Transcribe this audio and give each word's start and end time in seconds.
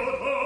Idiota! 0.00 0.37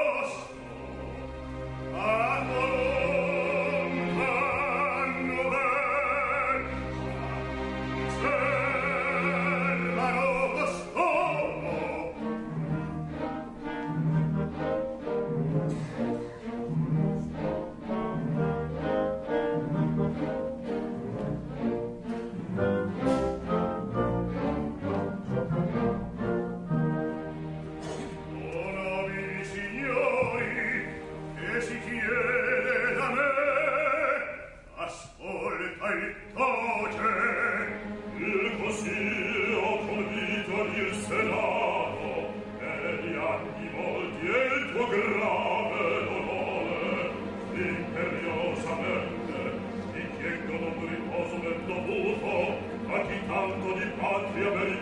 Amen. 54.45 54.82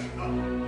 Oh. 0.00 0.67